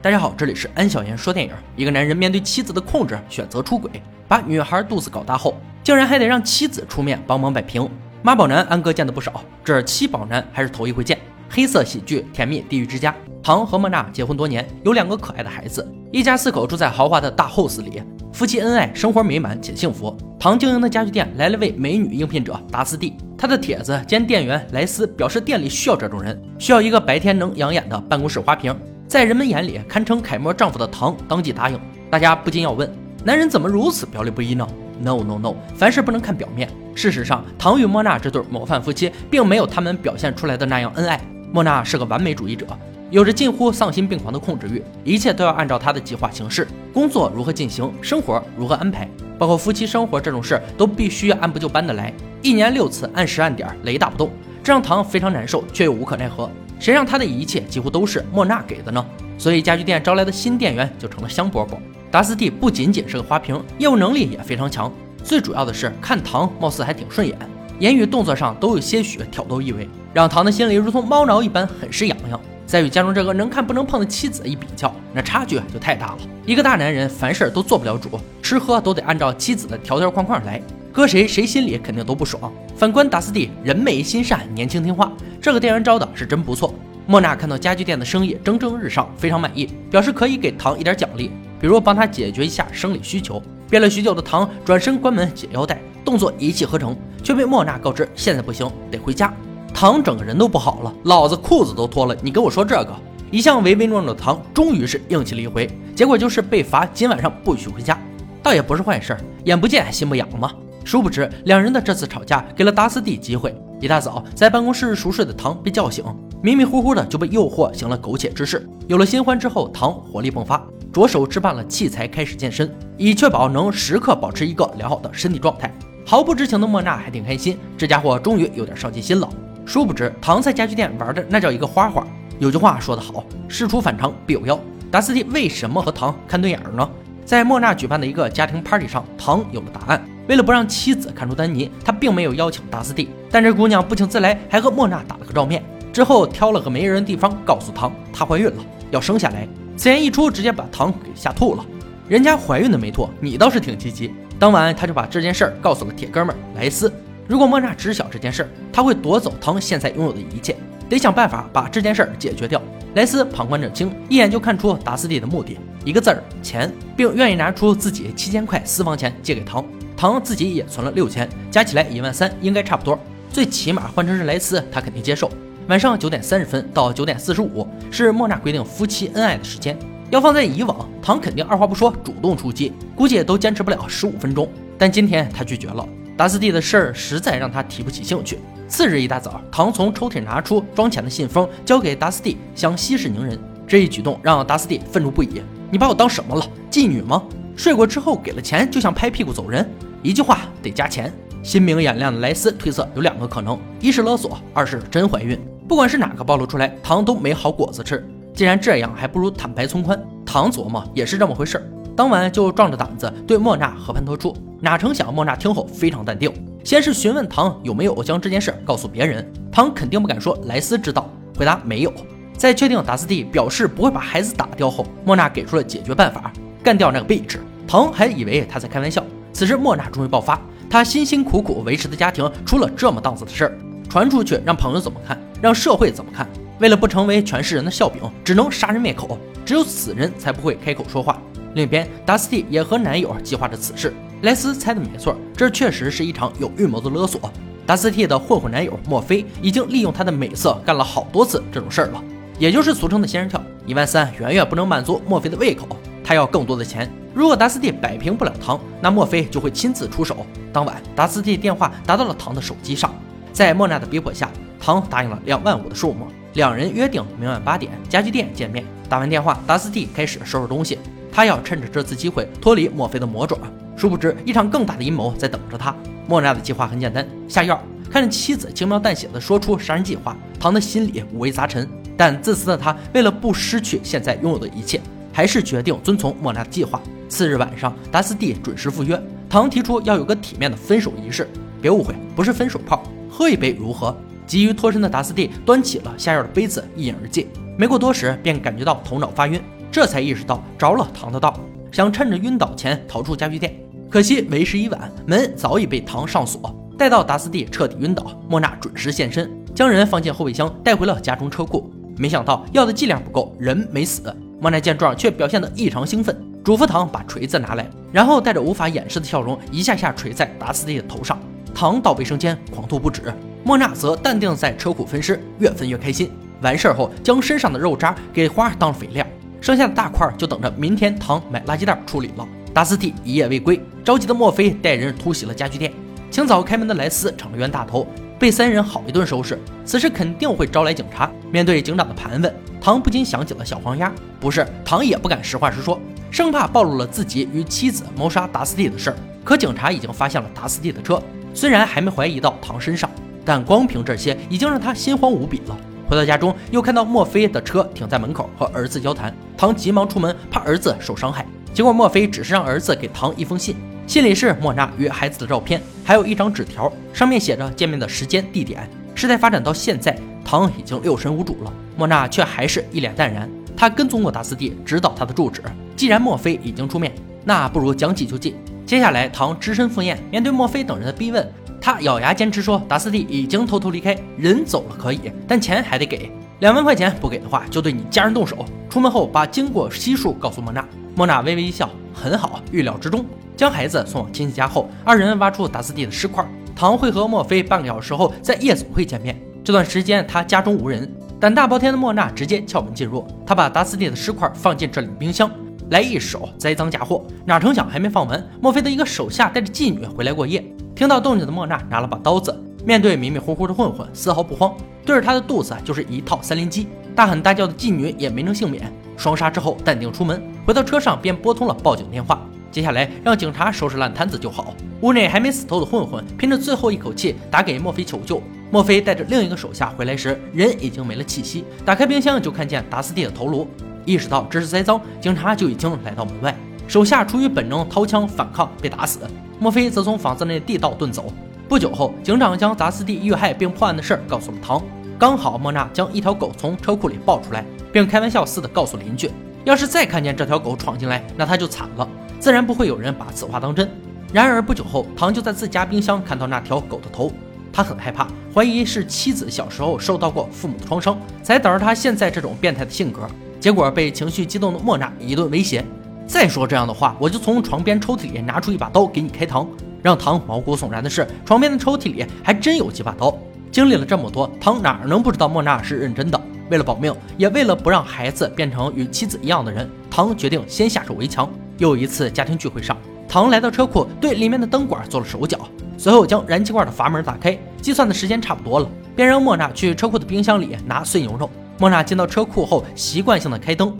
[0.00, 1.52] 大家好，这里是安小言说电影。
[1.74, 3.90] 一个男人面对妻子的控制，选择出轨，
[4.28, 7.90] 把女孩肚子搞大后，竟然还得让妻子出面帮忙摆平。
[8.22, 11.18] 妈宝男安哥见的不少，这七宝男还是头一回见。
[11.50, 13.12] 黑色喜剧，甜蜜地狱之家。
[13.42, 18.00] 唐和莫娜结婚多年，有两个可爱的孩子，一家四口住在豪华的大 house 里，
[18.32, 20.16] 夫妻恩爱，生活美满且幸福。
[20.38, 28.72] 唐经营的家具店来了位美女应聘者达斯蒂，他的帖子兼店员莱斯表示店里需要这种人，需要一个白天能养眼的办公室花瓶。
[29.08, 32.92] 在人们眼里堪称楷模丈夫的唐当即答应，大家不禁要问：
[33.24, 34.68] 男人怎么如此表里不一呢
[35.00, 36.68] ？No No No，凡事不能看表面。
[36.94, 41.18] 事实上，唐与莫娜这对模范夫妻并没有他们表现出来的那样恩爱。
[41.50, 42.66] 莫娜是个完美主义者，
[43.08, 46.68] 有着近乎丧心病狂的控制欲，一切都要按照她的计划行事。
[46.92, 52.12] 工作如何进行，生活如何安排，包括夫妻生活这种事，都必须按部就班的来。
[52.42, 54.30] 一年六次，按时按点，雷打不动，
[54.62, 56.50] 这让唐非常难受，却又无可奈何。
[56.78, 59.04] 谁让他的一切几乎都是莫娜给的呢？
[59.36, 61.78] 所以家具店招来的新店员就成了香饽饽。
[62.10, 64.92] 达斯蒂不仅仅是个花瓶，业务能力也非常强。
[65.22, 67.36] 最主要的是看唐貌似还挺顺眼，
[67.78, 72.40] 言语动作上都有些许挑逗意味，让唐的心里如同猫挠一般很是痒痒。
[72.64, 76.18] 再与家中这个能看不能碰的妻子一比较，那差距就太大了。
[76.44, 78.10] 一个大男人凡事都做不了主，
[78.42, 80.62] 吃喝都得按照妻子的条条框框来，
[80.98, 82.52] 搁谁谁心里肯定都不爽。
[82.74, 85.12] 反观达斯蒂，人美心善，年轻听话。
[85.40, 86.74] 这个店员招的是真不错。
[87.06, 93.40] 莫娜看到家具店的生意蒸蒸日上，非常满意，表示可以给唐一点奖励，比如帮他解决一下生理需求。
[93.70, 99.32] 憋了许久的唐转身关门解腰带，动作一气呵成，却被莫娜告知现在不行，得回家。
[99.72, 102.92] 唐整个人都不好了，老子裤子都脱了，你跟我说这个？
[103.30, 107.96] 一向唯唯诺诺的唐终于是硬气了一回，结果就是被罚今晚上不许回家，
[108.42, 110.50] 倒也不是坏事，眼不见心不痒嘛。
[110.88, 113.54] 殊不知两人的这次吵架给了达斯蒂机会。
[113.78, 116.02] 一大早，在办公室熟睡的唐被叫醒，
[116.42, 118.66] 迷迷糊糊的就被诱惑行了苟且之事。
[118.86, 125.70] 有了新欢之后，唐活力迸发，着手置办了器材，开始健身，以确保能时刻保持一个良好的身体状态。
[126.06, 129.28] 毫不知情的莫娜还挺开心，这家伙终于有点上进心了。
[129.66, 132.02] 殊不知，唐在家具店玩的那叫一个花花。
[132.38, 134.58] 有句话说得好，事出反常必有妖。
[134.90, 136.88] 达斯蒂为什么和唐看对眼呢？
[137.26, 140.02] 在莫娜举办的一个家庭 party 上，唐有了答案。
[140.28, 145.64] 为了不让妻子看出丹尼，他并没有邀请达斯蒂，但这姑娘不请自来，还和莫娜打了个照面。
[145.90, 149.48] 之后挑了个没人的地方，告诉唐她怀孕了，要生下来。
[149.74, 151.64] 此言一出，直接把唐给吓吐了。
[152.06, 154.12] 人家怀孕的没错，你倒是挺积极。
[154.38, 156.92] 当晚他就把这件事儿告诉了铁哥们莱斯。
[157.26, 160.54] 如果莫娜知晓这件事儿，他会夺走唐现在拥有的一切，
[160.90, 162.60] 得想办法把这件事儿解决掉。
[162.94, 169.64] 莱斯旁观者清，一眼就看出达斯蒂的目的，一个字儿钱，并愿意拿出自己七千块私房钱借给唐。
[169.98, 172.96] 唐自己也存了六千，加起来一万三，应该差不多。
[173.32, 175.28] 最起码换成是莱斯，他肯定接受。
[175.66, 179.76] 晚上九点三十分到九点四十五是莫娜规定夫妻恩爱的时间。
[180.08, 184.48] 要放在以往，唐肯定二话不说主动出击，估计也都坚持不了十五分钟。
[184.78, 185.84] 但今天他拒绝了，
[186.16, 188.38] 达斯蒂的事儿实在让他提不起兴趣。
[188.68, 193.36] 次日一大早，唐从抽屉拿出装钱的信封，交给达斯蒂，想息事宁人。
[193.66, 195.42] 这一举动让达斯蒂愤怒不已
[195.72, 196.46] ：“你把我当什么了？
[196.70, 197.24] 妓女吗？
[197.56, 199.68] 睡过之后给了钱就想拍屁股走人？”
[200.02, 201.12] 一句话得加钱。
[201.42, 205.38] 心明眼亮的莱斯推测有两个可能：一是勒索，二是真怀孕。
[205.68, 208.04] 不管是哪个暴露出来，唐都没好果子吃。
[208.34, 209.98] 既然这样，还不如坦白从宽。
[210.26, 211.62] 唐琢磨也是这么回事，
[211.96, 214.36] 当晚就壮着胆子对莫娜和盘托出。
[214.60, 216.30] 哪成想莫娜听后非常淡定，
[216.64, 221.92] 先是询问唐有没有将这件事告诉别人，唐肯定不敢说莱斯知道，回答没有。
[222.36, 226.32] 在确定达斯蒂表示不会把孩子打掉后，莫娜给出了解决办法：
[226.62, 227.38] 干掉那个 bitch。
[227.66, 229.04] 唐还以为他在开玩笑。
[229.32, 230.40] 此时，莫娜终于爆发。
[230.70, 233.58] 她辛辛苦苦维持的家庭出了这么档次的事儿，
[233.88, 235.18] 传出去让朋友怎么看？
[235.40, 236.28] 让社会怎么看？
[236.58, 239.18] 为了不成为全世人的笑柄，只能杀人灭口。
[239.46, 241.18] 只有死人才不会开口说话。
[241.54, 243.94] 另一边，达斯蒂也和男友计划着此事。
[244.20, 247.32] 莱斯猜的没错，这确实是一场有预谋的勒索。
[247.64, 252.04] 达斯蒂的混混男友墨菲已经利用他的美色干了好多次这种事儿了，
[252.38, 253.42] 也就是俗称的仙人跳。
[253.64, 255.66] 一万三远远不能满足墨菲的胃口。
[256.08, 256.90] 他要更多的钱。
[257.12, 260.24] 如果达斯蒂摆平不了唐，那墨菲就会亲自出手。
[260.50, 262.94] 当晚，达斯蒂电话打到了唐的手机上，
[263.30, 266.06] 在莫娜的逼迫下，唐答应了两万五的数目。
[266.32, 268.64] 两人约定明晚八点家具店见面。
[268.88, 270.78] 打完电话，达斯蒂开始收拾东西，
[271.12, 273.36] 他要趁着这次机会脱离墨菲的魔爪。
[273.76, 275.76] 殊不知，一场更大的阴谋在等着他。
[276.06, 277.60] 莫娜的计划很简单：下药。
[277.90, 281.68] 看着妻子轻描淡写的说出杀人计划，唐的心里五味杂陈。
[281.98, 284.80] 但自私的他，为了不失去现在拥有的一切。
[285.12, 286.80] 还是决定遵从莫娜的计划。
[287.08, 289.00] 次日晚上，达斯蒂准时赴约。
[289.28, 291.28] 唐提出要有个体面的分手仪式，
[291.60, 293.94] 别误会，不是分手炮，喝一杯如何？
[294.26, 297.26] 急于脱身的达斯蒂端起了下药的杯子，一饮而尽。
[297.56, 299.40] 没过多时，便感觉到头脑发晕。
[299.70, 301.38] 这才意识到着了唐的道，
[301.70, 303.54] 想趁着晕倒前逃出家具店。
[303.90, 306.54] 可惜为时已晚，门早已被唐上锁。
[306.78, 311.70] 待到达斯蒂彻底晕倒，莫娜准时现身，将人放进后备箱，带回了家中车库。
[311.96, 314.14] 没想到药的剂量不够，人没死。
[314.40, 321.18] 莫奈见状，却表现得异常兴奋，嘱咐唐把锤子拿来，然后带着无法掩饰的笑容，一下下锤在达斯蒂的头上。
[321.54, 323.12] 唐到卫生间狂吐不止，
[323.42, 326.10] 莫娜则淡定在车库分尸，越分越开心。
[326.40, 329.04] 完事儿后，将身上的肉渣给花当肥料，
[329.40, 332.26] 剩下的大块就等着明天唐买垃圾袋处理了。
[332.54, 335.72] 达斯蒂一夜未归，着急的墨菲带人突袭了家具店。
[336.10, 337.86] 清早开门的莱斯成了冤大头，
[338.18, 339.38] 被三人好一顿收拾。
[339.64, 341.10] 此时肯定会招来警察。
[341.30, 343.92] 面对警长的盘问，唐不禁想起了小黄鸭。
[344.18, 345.80] 不是，唐也不敢实话实说，
[346.10, 348.96] 生怕暴露了自己与妻子谋杀达斯蒂的事儿。
[349.24, 351.02] 可警察已经发现了达斯蒂的车，
[351.34, 352.90] 虽然还没怀疑到唐身上，
[353.24, 355.56] 但光凭这些已经让他心慌无比了。
[355.86, 359.14] 回到家中，又看到墨菲的车停在门口，和儿子交谈。
[359.36, 361.26] 唐急忙出门，怕儿子受伤害。
[361.52, 363.56] 结果墨菲只是让儿子给唐一封信。
[363.86, 368.68] 信里是莫娜与孩子的照片，还有一张纸条，上面写着见面的时间、地点。
[368.94, 373.26] 事态发展到现在，唐已经六神无主了，莫娜却还是一脸淡然。
[373.56, 375.40] 他跟踪过达斯蒂，知道他的住址。
[375.76, 376.92] 既然墨菲已经出面，
[377.24, 378.36] 那不如将计就计。
[378.66, 381.26] 接下来，唐只身赴宴，面对墨菲等人的逼问，
[381.58, 386.12] 他咬牙坚持说达斯蒂已经偷偷离开，人走了可以，但钱还得给。
[386.40, 388.44] 两万块钱不给的话，就对你家人动手。
[388.68, 393.02] 出门后把经过悉数告诉莫娜，莫娜微微一笑，很好，预料之中。
[393.38, 396.28] 将孩子送往亲戚家后，二人挖出达斯蒂的尸块。
[396.56, 399.16] 唐会和墨菲半个小时后在夜总会见面。
[399.44, 403.06] 这段时间他家中无人，胆大包天的莫娜直接撬门进入。
[403.24, 405.30] 他把达斯蒂的尸块放进这里的冰箱，
[405.70, 407.06] 来一手栽赃嫁祸。
[407.24, 410.44] 哪成想还没放完，墨菲的一个手下带着妓女回来过夜。
[410.74, 414.52] 听到动静的莫娜拿了把刀子，面对迷迷糊糊的混混，丝毫不慌，
[414.84, 416.66] 对着他的肚子就是一套三连击。
[416.92, 418.68] 大喊大叫的妓女也没能幸免。
[418.96, 422.20] 双杀之后，淡定出门，回到车上便拨通了报警电话。
[422.50, 424.54] 接下来让警察收拾烂摊子就好。
[424.80, 428.22] 屋内还没死透的混混拼着最后一口气打给墨菲求救。
[428.50, 431.44] 墨菲带着另一个手下回来时，人已经没了气息。
[431.64, 433.46] 打开冰箱就看见达斯蒂的头颅，
[433.84, 436.34] 意识到这是栽赃，警察就已经来到门外。
[436.66, 439.00] 手下出于本能掏枪反抗，被打死。
[439.38, 441.12] 墨菲则从房子内地道遁走。
[441.48, 444.62] 不久后，警长将达斯蒂遇害并破案的事告诉了唐。
[444.98, 449.10] 刚好莫娜将一条狗从车库里抱出来，并开玩笑似的告诉邻居，
[449.44, 451.88] 要是再看见这条狗闯进来，那他就惨了。
[452.18, 453.68] 自然不会有人把此话当真。
[454.12, 457.12] 然而不久后，唐就在自家冰箱看到那条狗的头，
[457.52, 463.02] 他很害怕，怀疑是妻子小时候受到过父母的创伤，才导致他现在这种变态的性格。
[463.38, 465.64] 结果被情绪激动的莫娜一顿威胁
[466.08, 469.46] ：“再说这样的话，我就从床边抽屉里拿出一把刀给你开膛。”
[469.80, 473.16] 让唐毛骨悚然的是，床边的抽屉里还真有几把刀。
[473.52, 476.20] 经历了这么多，唐哪能不知道莫娜是认真的？
[476.50, 481.30] 为了保命，也为了不让孩子变成与妻子一样的人，唐决定先下手为强。
[481.58, 482.76] 又一次家庭聚会上，
[483.08, 485.38] 唐来到车库，对里面的灯管做了手脚，
[485.76, 491.28] 随后将燃气罐的阀门打开，计算的时间差不多了，便让莫娜去车库的冰箱里拿碎牛肉。
[491.58, 493.76] 莫娜进到车库后，习惯性的开灯。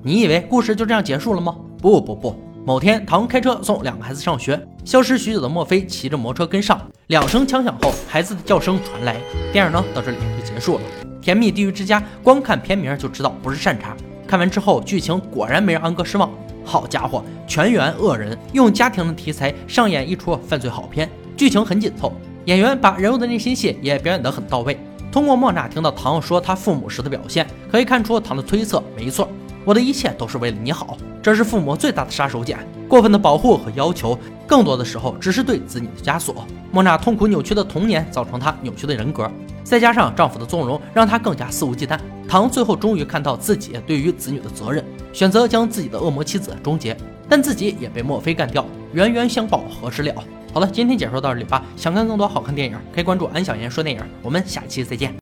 [0.00, 1.56] 你以为故事就这样结束了吗？
[1.82, 9.16] 不不不，某天，唐开车送两个孩子上学，消失许久的墨菲骑着摩托车跟上，两声枪响后，孩子的叫声传来，
[9.52, 11.05] 电影呢到这里就结束了。
[11.26, 13.96] 甜蜜地狱之家，光看片名就知道不是善茬。
[14.28, 16.30] 看完之后，剧情果然没让安哥失望。
[16.64, 22.12] 好家伙，全员恶人，用家庭的题材上演一出犯罪好片，剧情很紧凑，
[22.44, 24.78] 演员把人物的内心戏也表演得很到位。
[25.10, 29.28] 通过莫娜听到唐说他父母时的表现，可以看出唐的推测没错。
[29.66, 32.56] 我的一切都是为了你好，这是父母最大的杀手锏。
[32.86, 36.46] 过分的保护和要求，更多的时候只是对子女的枷锁。
[36.70, 39.28] 莫娜痛苦扭曲的童年，造成她扭曲的人格。
[39.64, 41.98] 再加上丈夫的纵容，让她更加肆无忌惮。
[42.28, 46.96] 唐最后终于看到自己对于子女的责任，选择将自己的恶魔妻子终结，
[47.28, 48.64] 但自己也被墨菲干掉。
[48.92, 50.14] 冤冤相报何时了？
[50.54, 51.64] 好了，今天解说到这里吧。
[51.76, 54.00] 想看更多好看电影，可以关注安小言说电影。
[54.22, 55.12] 我们下期再见。